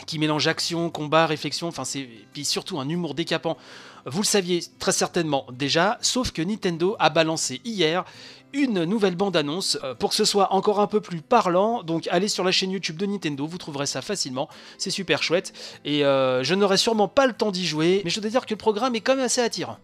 qui 0.06 0.18
mélange 0.18 0.46
action, 0.46 0.90
combat, 0.90 1.26
réflexion, 1.26 1.68
enfin 1.68 1.84
c'est 1.84 2.08
puis 2.32 2.44
surtout 2.44 2.78
un 2.78 2.88
humour 2.88 3.14
décapant. 3.14 3.56
Vous 4.04 4.20
le 4.20 4.26
saviez 4.26 4.62
très 4.78 4.92
certainement 4.92 5.46
déjà, 5.52 5.98
sauf 6.00 6.30
que 6.30 6.42
Nintendo 6.42 6.96
a 6.98 7.10
balancé 7.10 7.60
hier 7.64 8.04
une 8.52 8.84
nouvelle 8.84 9.16
bande-annonce 9.16 9.78
euh, 9.82 9.94
pour 9.94 10.10
que 10.10 10.16
ce 10.16 10.24
soit 10.24 10.52
encore 10.52 10.80
un 10.80 10.86
peu 10.86 11.00
plus 11.00 11.20
parlant. 11.20 11.82
Donc 11.82 12.08
allez 12.10 12.28
sur 12.28 12.44
la 12.44 12.52
chaîne 12.52 12.70
YouTube 12.70 12.96
de 12.96 13.06
Nintendo, 13.06 13.46
vous 13.46 13.58
trouverez 13.58 13.86
ça 13.86 14.02
facilement. 14.02 14.48
C'est 14.78 14.90
super 14.90 15.22
chouette. 15.22 15.52
Et 15.84 16.04
euh, 16.04 16.42
je 16.44 16.54
n'aurai 16.54 16.76
sûrement 16.76 17.08
pas 17.08 17.26
le 17.26 17.32
temps 17.32 17.50
d'y 17.50 17.66
jouer, 17.66 18.02
mais 18.04 18.10
je 18.10 18.20
dois 18.20 18.30
dire 18.30 18.46
que 18.46 18.54
le 18.54 18.58
programme 18.58 18.94
est 18.94 19.00
quand 19.00 19.16
même 19.16 19.24
assez 19.24 19.40
attirant. 19.40 19.78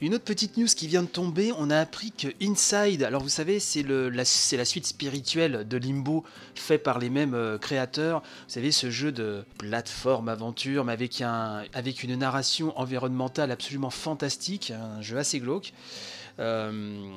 Une 0.00 0.14
autre 0.14 0.24
petite 0.24 0.56
news 0.56 0.68
qui 0.68 0.86
vient 0.86 1.02
de 1.02 1.08
tomber, 1.08 1.52
on 1.58 1.70
a 1.70 1.78
appris 1.78 2.12
que 2.12 2.28
Inside, 2.40 3.02
alors 3.02 3.20
vous 3.20 3.28
savez, 3.28 3.58
c'est 3.58 3.82
la, 3.82 4.24
suite 4.24 4.86
spirituelle 4.86 5.66
de 5.66 5.76
Limbo, 5.76 6.22
fait 6.54 6.78
par 6.78 7.00
les 7.00 7.10
mêmes 7.10 7.34
euh, 7.34 7.58
créateurs. 7.58 8.20
Vous 8.20 8.52
savez, 8.52 8.70
ce 8.70 8.92
jeu 8.92 9.10
de 9.10 9.44
plateforme 9.58 10.28
aventure, 10.28 10.84
mais 10.84 10.92
avec 10.92 12.04
une 12.04 12.14
narration 12.14 12.78
environnementale 12.78 13.50
absolument 13.50 13.90
fantastique, 13.90 14.70
un 14.70 15.02
jeu 15.02 15.18
assez 15.18 15.40
glauque. 15.40 15.72
Euh, 16.38 17.10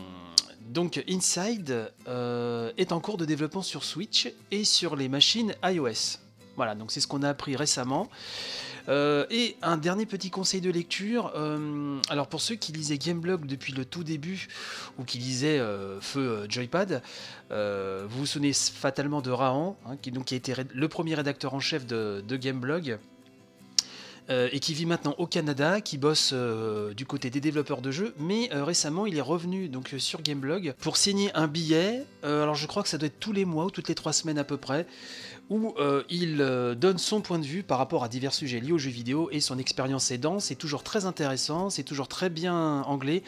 donc 0.61 1.03
Inside 1.07 1.91
euh, 2.07 2.71
est 2.77 2.91
en 2.91 2.99
cours 2.99 3.17
de 3.17 3.25
développement 3.25 3.61
sur 3.61 3.83
Switch 3.83 4.27
et 4.49 4.63
sur 4.63 4.95
les 4.95 5.07
machines 5.07 5.53
iOS. 5.63 6.17
Voilà, 6.55 6.73
donc 6.73 6.91
c'est 6.91 6.99
ce 6.99 7.07
qu'on 7.07 7.21
a 7.21 7.29
appris 7.29 7.55
récemment. 7.55 8.09
Euh, 8.89 9.25
et 9.29 9.55
un 9.61 9.77
dernier 9.77 10.05
petit 10.05 10.29
conseil 10.29 10.61
de 10.61 10.71
lecture. 10.71 11.33
alors 12.09 12.27
pour 12.27 12.41
ceux 12.41 12.55
qui 12.55 12.71
lisaient 12.71 12.97
Gameblog 12.97 13.45
depuis 13.45 13.73
le 13.73 13.85
tout 13.85 14.03
début 14.03 14.47
ou 14.97 15.03
qui 15.03 15.17
lisaient 15.17 15.61
Feu 15.99 16.45
Joypad, 16.49 17.01
vous 17.49 18.19
vous 18.19 18.25
souvenez 18.25 18.53
fatalement 18.53 19.21
de 19.21 19.31
Rahan, 19.31 19.77
hein, 19.85 19.97
qui, 20.01 20.11
donc, 20.11 20.31
a 20.31 20.35
été 20.35 20.53
le 20.73 20.87
premier 20.87 21.15
rédacteur 21.15 21.53
en 21.53 21.59
chef 21.59 21.85
de, 21.85 22.37
Gameblog. 22.37 22.97
Euh, 24.29 24.47
et 24.51 24.59
qui 24.59 24.75
vit 24.75 24.85
maintenant 24.85 25.15
au 25.17 25.25
Canada, 25.25 25.81
qui 25.81 25.97
bosse 25.97 26.29
euh, 26.31 26.93
du 26.93 27.05
côté 27.05 27.31
des 27.31 27.41
développeurs 27.41 27.81
de 27.81 27.89
jeux, 27.89 28.13
mais 28.19 28.53
euh, 28.53 28.63
récemment 28.63 29.07
il 29.07 29.17
est 29.17 29.21
revenu 29.21 29.69
sur 29.97 30.21
Gameblog 30.21 30.73
pour 30.79 30.95
signer 30.95 31.31
un 31.33 31.47
billet. 31.47 32.05
alors 32.23 32.53
je 32.53 32.67
crois 32.67 32.83
que 32.83 32.87
ça 32.87 32.99
doit 32.99 33.07
être 33.07 33.19
tous 33.19 33.33
les 33.33 33.45
mois 33.45 33.65
ou 33.65 33.71
toutes 33.71 33.89
les 33.89 33.95
trois 33.95 34.13
semaines 34.13 34.37
à 34.37 34.43
peu 34.43 34.57
près, 34.57 34.85
où 35.51 35.75
il 36.09 36.37
donne 36.79 36.97
son 36.97 37.21
point 37.21 37.37
de 37.37 37.45
vue 37.45 37.61
par 37.61 37.77
rapport 37.77 38.03
à 38.03 38.07
divers 38.07 38.33
sujets 38.33 38.59
liés 38.59 38.71
aux 38.71 38.77
jeux 38.77 38.89
vidéo 38.89 39.29
et 39.31 39.39
son 39.39 39.59
expérience 39.59 40.09
aidant. 40.09 40.39
C'est 40.39 40.55
toujours 40.55 40.81
très 40.81 41.05
intéressant, 41.05 41.69
c'est 41.69 41.83
toujours 41.83 42.07
très 42.07 42.29
bien 42.29 42.81
anglais. 42.83 43.21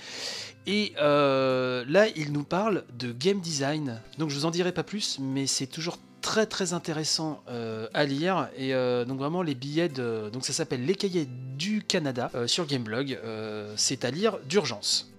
Et 0.66 0.94
là, 0.98 2.08
il 2.16 2.32
nous 2.32 2.44
parle 2.44 2.86
de 2.98 3.12
game 3.12 3.40
design. 3.42 4.02
Donc 4.18 4.30
je 4.30 4.36
vous 4.36 4.46
en 4.46 4.52
dirai 4.52 4.72
pas 4.72 4.84
plus, 4.84 5.20
mais 5.20 5.46
c'est 5.48 5.68
toujours 5.68 5.98
très 6.24 6.48
très 6.48 6.74
intéressant 6.74 7.44
euh, 7.50 7.88
à 7.94 8.06
lire 8.06 8.50
et 8.58 8.74
euh, 8.74 9.06
donc 9.06 9.20
vraiment 9.20 9.44
les 9.44 9.54
billets 9.54 9.90
de 9.90 10.30
donc 10.32 10.46
ça 10.46 10.54
s'appelle 10.54 10.84
les 10.86 10.96
cahiers 10.96 11.28
du 11.28 11.84
Canada 11.84 12.32
euh, 12.34 12.48
sur 12.48 12.66
Gameblog 12.66 13.20
c'est 13.76 14.06
à 14.06 14.10
lire 14.10 14.40
d'urgence 14.48 15.13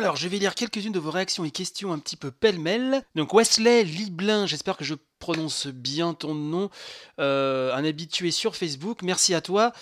Alors, 0.00 0.16
je 0.16 0.28
vais 0.28 0.38
lire 0.38 0.54
quelques-unes 0.54 0.94
de 0.94 0.98
vos 0.98 1.10
réactions 1.10 1.44
et 1.44 1.50
questions 1.50 1.92
un 1.92 1.98
petit 1.98 2.16
peu 2.16 2.30
pêle-mêle. 2.30 3.02
Donc, 3.16 3.34
Wesley 3.34 3.84
Liblin, 3.84 4.46
j'espère 4.46 4.78
que 4.78 4.82
je 4.84 4.94
prononce 5.18 5.66
bien 5.66 6.14
ton 6.14 6.34
nom, 6.34 6.70
euh, 7.18 7.74
un 7.74 7.84
habitué 7.84 8.30
sur 8.30 8.56
Facebook, 8.56 9.02
merci 9.02 9.34
à 9.34 9.42
toi, 9.42 9.74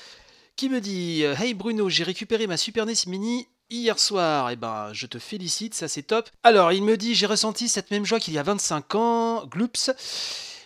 qui 0.56 0.70
me 0.70 0.80
dit 0.80 1.22
Hey 1.22 1.54
Bruno, 1.54 1.88
j'ai 1.88 2.02
récupéré 2.02 2.48
ma 2.48 2.56
Super 2.56 2.84
NES 2.84 2.94
Mini 3.06 3.46
hier 3.70 3.96
soir. 4.00 4.50
Eh 4.50 4.56
ben, 4.56 4.90
je 4.92 5.06
te 5.06 5.20
félicite, 5.20 5.74
ça 5.74 5.86
c'est 5.86 6.02
top. 6.02 6.28
Alors, 6.42 6.72
il 6.72 6.82
me 6.82 6.96
dit 6.96 7.14
J'ai 7.14 7.26
ressenti 7.26 7.68
cette 7.68 7.92
même 7.92 8.04
joie 8.04 8.18
qu'il 8.18 8.34
y 8.34 8.38
a 8.38 8.42
25 8.42 8.96
ans, 8.96 9.46
gloops 9.46 9.92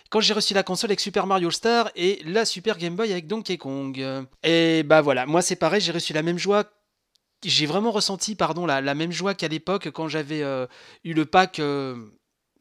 quand 0.09 0.19
j'ai 0.19 0.33
reçu 0.33 0.53
la 0.53 0.61
console 0.63 0.91
avec 0.91 0.99
Super 0.99 1.25
Mario 1.25 1.49
Star 1.49 1.91
et 1.95 2.21
la 2.25 2.45
Super 2.45 2.77
Game 2.77 2.95
Boy 2.95 3.11
avec 3.11 3.25
Donkey 3.25 3.57
Kong. 3.57 4.25
Et 4.43 4.83
bah 4.83 5.01
voilà, 5.01 5.25
moi 5.27 5.41
c'est 5.41 5.55
pareil, 5.55 5.81
j'ai 5.81 5.91
reçu 5.91 6.13
la 6.13 6.21
même 6.21 6.37
joie 6.37 6.65
j'ai 7.43 7.65
vraiment 7.65 7.91
ressenti 7.91 8.35
pardon 8.35 8.65
la, 8.65 8.81
même 8.93 9.11
joie 9.11 9.33
qu'à 9.33 9.47
l'époque 9.47 9.89
quand 9.91 10.07
j'avais 10.07 10.43
euh, 10.43 10.67
eu 11.03 11.13
le 11.13 11.25
pack 11.25 11.59
euh, 11.59 11.95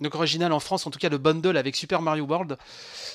donc 0.01 0.15
original 0.15 0.53
en 0.53 0.61
France, 0.61 0.87
en 0.87 0.91
tout 0.91 0.99
cas 0.99 1.09
le 1.09 1.19
bundle 1.19 1.57
avec 1.57 1.77
Super 1.77 2.03
Mario 2.03 2.25
World. 2.25 2.59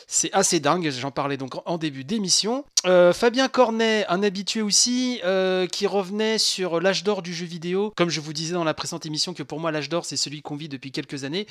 C'est 0.07 0.31
assez 0.33 0.59
dingue, 0.59 0.89
j'en 0.89 1.11
parlais 1.11 1.37
donc 1.37 1.55
en 1.65 1.77
début 1.77 2.03
d'émission. 2.03 2.65
Euh, 2.87 3.11
Fabien 3.11 3.49
Cornet, 3.49 4.05
un 4.07 4.23
habitué 4.23 4.61
aussi, 4.61 5.19
euh, 5.25 5.67
qui 5.67 5.87
revenait 5.87 6.37
sur 6.37 6.79
l'âge 6.79 7.03
d'or 7.03 7.21
du 7.21 7.33
jeu 7.33 7.45
vidéo. 7.45 7.91
Comme 7.97 8.09
je 8.09 8.21
vous 8.21 8.31
disais 8.31 8.53
dans 8.53 8.63
la 8.63 8.73
précédente 8.73 9.05
émission 9.05 9.33
que 9.33 9.43
pour 9.43 9.59
moi 9.59 9.71
l'âge 9.71 9.89
d'or 9.89 10.05
c'est 10.05 10.15
celui 10.15 10.41
qu'on 10.41 10.55
vit 10.55 10.69
depuis 10.69 10.91
quelques 10.91 11.25
années. 11.25 11.47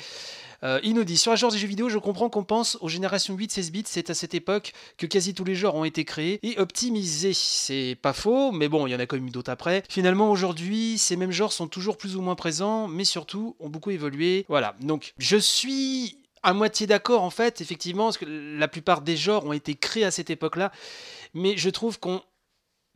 Euh, 0.63 0.79
il 0.81 0.95
nous 0.95 1.03
dit 1.03 1.15
sur 1.15 1.31
l'âge 1.31 1.41
d'or 1.41 1.51
des 1.51 1.59
jeux 1.59 1.67
vidéo, 1.67 1.89
je 1.89 1.99
comprends 1.99 2.29
qu'on 2.29 2.43
pense 2.43 2.79
aux 2.81 2.89
générations 2.89 3.35
8-16 3.35 3.71
bits, 3.71 3.83
c'est 3.85 4.09
à 4.09 4.15
cette 4.15 4.33
époque 4.33 4.73
que 4.97 5.05
quasi 5.05 5.35
tous 5.35 5.43
les 5.43 5.53
genres 5.53 5.75
ont 5.75 5.83
été 5.83 6.05
créés 6.05 6.39
et 6.41 6.57
optimisés. 6.57 7.33
C'est 7.33 7.95
pas 8.01 8.13
faux, 8.13 8.51
mais 8.51 8.67
bon, 8.67 8.87
il 8.87 8.91
y 8.91 8.95
en 8.95 8.99
a 8.99 9.05
quand 9.05 9.17
même 9.17 9.29
d'autres 9.29 9.51
après. 9.51 9.83
Finalement 9.89 10.31
aujourd'hui, 10.31 10.97
ces 10.97 11.17
mêmes 11.17 11.31
genres 11.31 11.53
sont 11.53 11.67
toujours 11.67 11.97
plus 11.97 12.15
ou 12.15 12.21
moins 12.21 12.35
présents, 12.35 12.87
mais 12.87 13.05
surtout 13.05 13.55
ont 13.59 13.69
beaucoup 13.69 13.91
évolué. 13.91 14.45
Voilà, 14.49 14.75
donc 14.81 15.13
je 15.19 15.37
suis 15.37 16.16
à 16.43 16.53
moitié 16.53 16.87
d'accord 16.87 17.23
en 17.23 17.29
fait, 17.29 17.61
effectivement, 17.61 18.05
parce 18.05 18.17
que 18.17 18.25
la 18.25 18.67
plupart 18.67 19.01
des 19.01 19.17
genres 19.17 19.45
ont 19.45 19.53
été 19.53 19.75
créés 19.75 20.05
à 20.05 20.11
cette 20.11 20.29
époque-là, 20.29 20.71
mais 21.33 21.57
je 21.57 21.69
trouve 21.69 21.99
qu'on 21.99 22.21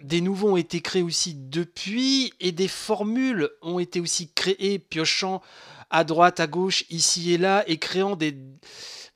des 0.03 0.21
nouveaux 0.21 0.53
ont 0.53 0.57
été 0.57 0.81
créés 0.81 1.03
aussi 1.03 1.35
depuis 1.35 2.33
et 2.39 2.51
des 2.51 2.67
formules 2.67 3.49
ont 3.61 3.79
été 3.79 3.99
aussi 3.99 4.31
créées, 4.33 4.79
piochant 4.79 5.41
à 5.89 6.03
droite, 6.03 6.39
à 6.39 6.47
gauche, 6.47 6.85
ici 6.89 7.33
et 7.33 7.37
là, 7.37 7.63
et 7.67 7.77
créant 7.77 8.15
des, 8.15 8.35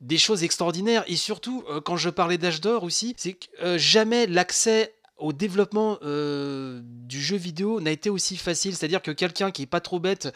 des 0.01 0.17
choses 0.17 0.43
extraordinaires. 0.43 1.03
Et 1.07 1.15
surtout, 1.15 1.63
euh, 1.69 1.81
quand 1.81 1.97
je 1.97 2.09
parlais 2.09 2.37
d'âge 2.37 2.61
d'or 2.61 2.83
aussi, 2.83 3.15
c'est 3.17 3.33
que 3.33 3.45
euh, 3.61 3.77
jamais 3.77 4.27
l'accès 4.27 4.93
au 5.17 5.33
développement 5.33 5.97
euh, 6.03 6.81
du 6.83 7.21
jeu 7.21 7.37
vidéo 7.37 7.79
n'a 7.79 7.91
été 7.91 8.09
aussi 8.09 8.37
facile. 8.37 8.75
C'est-à-dire 8.75 9.01
que 9.01 9.11
quelqu'un 9.11 9.51
qui 9.51 9.63
est 9.63 9.67
pas 9.67 9.79
trop 9.79 9.99
bête, 9.99 10.33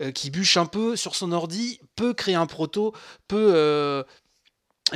euh, 0.00 0.10
qui 0.10 0.30
bûche 0.30 0.56
un 0.56 0.66
peu 0.66 0.96
sur 0.96 1.14
son 1.16 1.32
ordi, 1.32 1.80
peut 1.96 2.14
créer 2.14 2.34
un 2.34 2.46
proto, 2.46 2.94
peut 3.26 3.52
euh, 3.54 4.02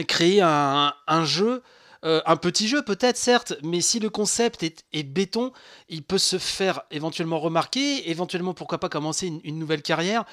créer 0.06 0.40
un, 0.42 0.92
jeu. 1.24 1.62
un 2.02 2.36
petit 2.36 2.68
jeu 2.68 2.82
peut-être 2.82 3.16
certes, 3.16 3.54
mais 3.62 3.80
si 3.80 3.98
le 3.98 4.10
concept 4.10 4.62
est, 4.62 5.02
béton, 5.02 5.52
il 5.88 6.02
peut 6.02 6.18
se 6.18 6.38
faire 6.38 6.82
éventuellement 6.90 7.40
remarquer, 7.40 8.10
éventuellement 8.10 8.54
pourquoi 8.54 8.78
pas 8.78 8.88
commencer 8.88 9.26
une, 9.26 9.40
une 9.42 9.58
nouvelle 9.58 9.82
carrière. 9.82 10.24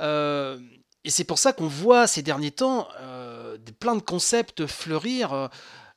et 0.00 1.10
c'est 1.10 1.24
pour 1.24 1.38
ça 1.38 1.52
qu'on 1.52 1.68
voit 1.68 2.06
ces 2.06 2.22
derniers 2.22 2.52
temps 2.52 2.88
plein 3.80 3.96
de 3.96 4.02
concepts 4.02 4.66
fleurir. 4.66 5.48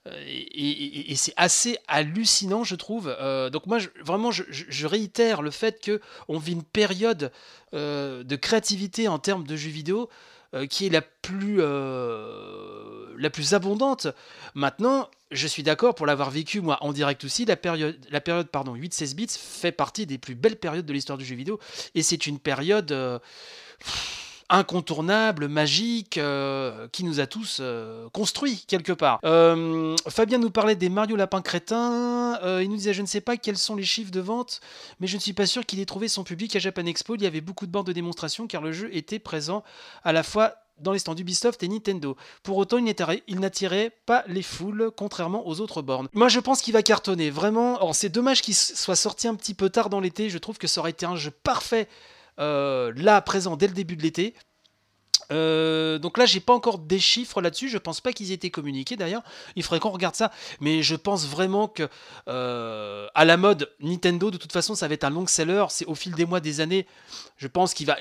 Euh, 0.08 0.24
et, 0.26 1.16
c'est 1.16 1.34
assez 1.38 1.78
hallucinant, 1.88 2.64
je 2.64 2.76
trouve. 2.76 3.16
Euh, 3.20 3.50
donc 3.50 3.68
moi, 3.68 3.78
vraiment, 4.04 4.32
je, 4.32 4.88
réitère 4.88 5.42
le 5.42 5.52
fait 5.52 5.82
que 5.82 6.02
on 6.28 6.40
vit 6.40 6.54
une 6.54 6.64
période 6.64 7.32
euh, 7.74 8.24
de 8.24 8.36
créativité 8.36 9.08
en 9.08 9.20
termes 9.20 9.46
de 9.46 9.56
jeux 9.56 9.70
vidéo 9.70 10.10
qui 10.70 10.86
est 10.86 10.90
la 10.90 11.02
plus, 11.02 11.60
la 11.62 13.30
plus 13.30 13.54
abondante. 13.54 14.08
Maintenant, 14.54 15.10
je 15.32 15.48
suis 15.48 15.64
d'accord 15.64 15.96
pour 15.96 16.06
l'avoir 16.06 16.30
vécu 16.30 16.60
moi 16.60 16.78
en 16.82 16.92
direct 16.92 17.24
aussi. 17.24 17.46
La 17.46 17.56
période, 17.56 17.98
la 18.10 18.20
période 18.20 18.50
pardon, 18.50 18.76
8-16 18.76 19.16
bits 19.16 19.28
fait 19.30 19.72
partie 19.72 20.06
des 20.06 20.18
plus 20.18 20.36
belles 20.36 20.58
périodes 20.58 20.86
de 20.86 20.92
l'histoire 20.92 21.18
du 21.18 21.24
jeu 21.24 21.38
vidéo, 21.38 21.58
et 21.96 22.04
c'est 22.04 22.28
une 22.28 22.38
période 22.38 22.92
incontournable, 24.52 25.48
magique, 25.48 26.18
euh, 26.18 26.88
qui 26.92 27.04
nous 27.04 27.20
a 27.20 27.26
tous 27.26 27.58
euh, 27.62 28.10
construits 28.10 28.66
quelque 28.68 28.92
part. 28.92 29.20
Euh, 29.24 29.96
Fabien 30.10 30.38
nous 30.38 30.52
parlait 30.52 30.76
des 30.76 30.90
Mario 30.90 31.16
Lapin 31.16 31.42
Crétin. 31.42 32.40
il 32.62 32.70
nous 32.70 32.76
disait 32.76 32.94
Je 32.94 33.02
ne 33.02 33.08
sais 33.08 33.22
pas 33.22 33.38
quels 33.38 33.58
sont 33.58 33.76
les 33.76 33.84
chiffres 33.84 34.12
de 34.12 34.20
vente, 34.20 34.60
mais 35.00 35.08
je 35.08 35.16
ne 35.16 35.22
suis 35.22 35.34
pas 35.34 35.46
sûr 35.46 35.66
qu'il 35.66 35.80
ait 35.80 35.86
trouvé 35.86 36.08
son 36.08 36.24
public 36.24 36.56
à 36.56 36.60
Japan 36.60 36.86
Expo. 36.86 37.16
Il 37.16 37.24
y 37.24 37.28
avait 37.28 37.42
beaucoup 37.42 37.66
de 37.66 37.72
bornes 37.72 37.86
de 37.86 37.94
démonstration 37.94 38.46
car 38.46 38.62
le 38.62 38.74
jeu 38.74 38.90
était 38.96 39.20
présent 39.20 39.64
à 40.04 40.12
la 40.12 40.24
fois 40.24 40.56
dans 40.80 40.92
les 40.92 41.00
stands 41.00 41.14
d'Ubisoft 41.14 41.64
et 41.64 41.68
Nintendo. 41.68 42.18
Pour 42.44 42.58
autant, 42.58 42.78
il 42.78 43.40
n'attirait 43.40 43.92
pas 44.06 44.24
les 44.28 44.42
foules, 44.42 44.92
contrairement 44.96 45.48
aux 45.48 45.62
autres 45.62 45.82
bornes. 45.82 46.08
Moi, 46.14 46.28
je 46.28 46.40
pense 46.40 46.62
qu'il 46.62 46.74
va 46.74 46.82
cartonner, 46.82 47.30
vraiment. 47.30 47.94
c'est 47.94 48.10
dommage 48.10 48.42
qu'il 48.42 48.56
soit 48.56 48.96
sorti 48.96 49.28
un 49.28 49.36
petit 49.36 49.54
peu 49.54 49.70
tard 49.70 49.90
dans 49.90 50.00
l'été. 50.00 50.30
Je 50.30 50.40
trouve 50.40 50.58
que 50.58 50.68
ça 50.68 50.82
aurait 50.82 50.92
été 50.92 51.06
un 51.06 51.16
jeu 51.16 51.32
parfait 51.32 51.88
euh, 52.40 52.92
là, 52.96 53.22
présent 53.22 53.56
dès 53.56 53.68
le 53.68 53.74
début 53.74 53.96
de 53.96 54.04
l'été. 54.04 54.34
Euh, 55.32 55.98
donc 55.98 56.18
là, 56.18 56.26
j'ai 56.26 56.42
pas 56.42 56.54
encore 56.54 56.80
des 56.80 57.00
chiffres 57.00 57.42
là-dessus. 57.42 57.70
Je 57.70 57.78
pense 57.78 58.02
pas 58.02 58.12
qu'ils 58.12 58.32
aient 58.32 58.36
été 58.36 58.52
communiqués 58.52 58.98
d'ailleurs. 58.98 59.24
Il 59.56 59.64
faudrait 59.64 59.80
qu'on 59.80 59.92
regarde 59.92 60.16
ça. 60.16 60.32
Mais 60.60 60.84
je 60.84 60.96
pense 60.96 61.28
vraiment 61.28 61.68
que 61.68 61.88
euh, 62.28 63.08
à 63.16 63.26
la 63.26 63.38
mode 63.38 63.72
Nintendo, 63.80 64.30
de 64.32 64.38
toute 64.38 64.52
façon, 64.52 64.76
ça 64.76 64.88
va 64.88 64.94
être 64.94 65.06
un 65.06 65.10
long 65.10 65.28
seller. 65.28 65.66
C'est 65.70 65.86
au 65.86 65.96
fil 65.96 66.14
des 66.14 66.26
mois, 66.26 66.40
des 66.40 66.60
années. 66.60 66.86
Je 67.38 67.48
pense 67.48 67.74
qu'il 67.74 67.88
va 67.88 67.98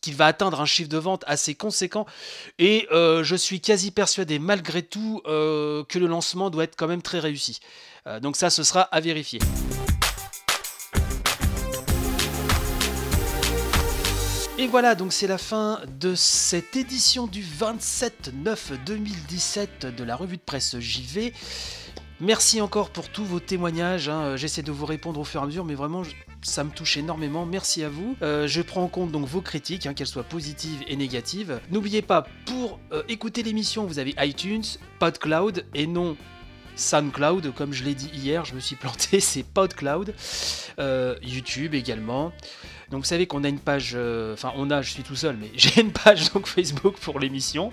qu'il 0.00 0.16
va 0.16 0.26
atteindre 0.26 0.60
un 0.60 0.66
chiffre 0.66 0.90
de 0.90 0.98
vente 0.98 1.24
assez 1.26 1.54
conséquent. 1.54 2.04
Et 2.58 2.86
je 2.90 3.34
suis 3.36 3.62
quasi 3.62 3.90
persuadé, 3.90 4.38
malgré 4.38 4.82
tout, 4.82 5.22
que 5.24 5.98
le 5.98 6.06
lancement 6.06 6.50
doit 6.50 6.64
être 6.64 6.76
quand 6.76 6.88
même 6.88 7.00
très 7.00 7.20
réussi. 7.20 7.60
donc 8.20 8.36
ça, 8.36 8.50
ce 8.50 8.64
sera 8.64 8.82
à 8.82 9.00
vérifier. 9.00 9.38
Et 14.64 14.66
voilà, 14.66 14.94
donc 14.94 15.12
c'est 15.12 15.26
la 15.26 15.36
fin 15.36 15.82
de 16.00 16.14
cette 16.14 16.74
édition 16.74 17.26
du 17.26 17.42
27-9-2017 17.42 19.94
de 19.94 20.04
la 20.04 20.16
revue 20.16 20.38
de 20.38 20.42
presse 20.42 20.78
JV. 20.78 21.34
Merci 22.18 22.62
encore 22.62 22.88
pour 22.88 23.10
tous 23.10 23.26
vos 23.26 23.40
témoignages. 23.40 24.08
Hein. 24.08 24.38
J'essaie 24.38 24.62
de 24.62 24.72
vous 24.72 24.86
répondre 24.86 25.20
au 25.20 25.24
fur 25.24 25.42
et 25.42 25.44
à 25.44 25.46
mesure, 25.46 25.66
mais 25.66 25.74
vraiment, 25.74 26.02
ça 26.40 26.64
me 26.64 26.70
touche 26.70 26.96
énormément. 26.96 27.44
Merci 27.44 27.84
à 27.84 27.90
vous. 27.90 28.16
Euh, 28.22 28.48
je 28.48 28.62
prends 28.62 28.84
en 28.84 28.88
compte 28.88 29.12
donc 29.12 29.26
vos 29.26 29.42
critiques, 29.42 29.84
hein, 29.84 29.92
qu'elles 29.92 30.06
soient 30.06 30.24
positives 30.24 30.80
et 30.88 30.96
négatives. 30.96 31.60
N'oubliez 31.70 32.00
pas, 32.00 32.26
pour 32.46 32.80
euh, 32.90 33.02
écouter 33.06 33.42
l'émission, 33.42 33.84
vous 33.84 33.98
avez 33.98 34.14
iTunes, 34.18 34.64
PodCloud 34.98 35.66
et 35.74 35.86
non 35.86 36.16
SoundCloud, 36.76 37.52
comme 37.54 37.74
je 37.74 37.84
l'ai 37.84 37.94
dit 37.94 38.08
hier, 38.14 38.46
je 38.46 38.54
me 38.54 38.60
suis 38.60 38.76
planté, 38.76 39.20
c'est 39.20 39.42
PodCloud. 39.42 40.14
Euh, 40.78 41.16
YouTube 41.22 41.74
également. 41.74 42.32
Donc 42.90 43.00
vous 43.00 43.08
savez 43.08 43.26
qu'on 43.26 43.44
a 43.44 43.48
une 43.48 43.58
page, 43.58 43.92
euh, 43.94 44.34
enfin 44.34 44.52
on 44.56 44.70
a, 44.70 44.82
je 44.82 44.90
suis 44.90 45.02
tout 45.02 45.16
seul, 45.16 45.36
mais 45.40 45.50
j'ai 45.56 45.80
une 45.80 45.92
page 45.92 46.32
donc 46.32 46.46
Facebook 46.46 46.96
pour 47.00 47.18
l'émission. 47.18 47.72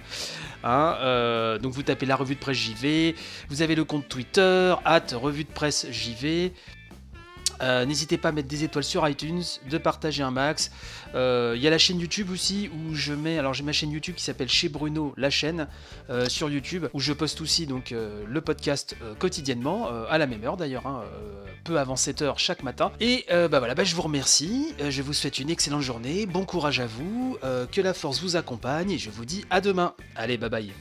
Hein, 0.63 0.97
euh, 0.99 1.57
donc 1.57 1.73
vous 1.73 1.83
tapez 1.83 2.05
la 2.05 2.15
revue 2.15 2.35
de 2.35 2.39
presse 2.39 2.57
JV, 2.57 3.15
vous 3.49 3.61
avez 3.61 3.75
le 3.75 3.83
compte 3.83 4.07
Twitter, 4.07 4.75
at 4.85 5.05
revue 5.13 5.43
de 5.43 5.51
presse 5.51 5.87
JV. 5.91 6.53
Euh, 7.61 7.85
n'hésitez 7.85 8.17
pas 8.17 8.29
à 8.29 8.31
mettre 8.31 8.47
des 8.47 8.63
étoiles 8.63 8.83
sur 8.83 9.07
iTunes, 9.07 9.43
de 9.69 9.77
partager 9.77 10.23
un 10.23 10.31
max. 10.31 10.71
Euh, 11.15 11.53
il 11.55 11.61
y 11.61 11.67
a 11.67 11.69
la 11.69 11.77
chaîne 11.77 11.99
YouTube 11.99 12.29
aussi 12.31 12.69
où 12.73 12.95
je 12.95 13.13
mets. 13.13 13.37
Alors 13.37 13.53
j'ai 13.53 13.63
ma 13.63 13.73
chaîne 13.73 13.91
YouTube 13.91 14.15
qui 14.15 14.23
s'appelle 14.23 14.49
Chez 14.49 14.69
Bruno, 14.69 15.13
la 15.17 15.29
chaîne 15.29 15.67
euh, 16.09 16.27
sur 16.27 16.49
YouTube 16.49 16.87
où 16.93 16.99
je 16.99 17.13
poste 17.13 17.41
aussi 17.41 17.67
donc 17.67 17.93
le 17.93 18.41
podcast 18.41 18.95
quotidiennement 19.19 19.89
à 20.09 20.17
la 20.17 20.27
même 20.27 20.43
heure 20.43 20.57
d'ailleurs, 20.57 20.87
hein, 20.87 21.03
peu 21.63 21.79
avant 21.79 21.95
7h 21.95 22.33
chaque 22.37 22.63
matin. 22.63 22.91
Et 22.99 23.25
bah 23.29 23.59
voilà, 23.59 23.75
bah, 23.75 23.83
je 23.83 23.95
vous 23.95 24.01
remercie. 24.01 24.73
je 24.89 25.01
vous 25.01 25.13
souhaite 25.13 25.39
une 25.39 25.49
excellente 25.49 25.81
journée. 25.81 26.25
Bon 26.25 26.45
courage 26.45 26.79
à 26.79 26.87
vous. 26.87 27.37
que 27.71 27.81
la 27.81 27.93
force 27.93 28.21
vous 28.21 28.35
accompagne 28.35 28.91
et 28.91 28.97
je 28.97 29.09
vous 29.09 29.25
dis 29.25 29.45
à 29.49 29.61
demain. 29.61 29.93
Allez, 30.15 30.37
bye 30.37 30.49
bye. 30.49 30.71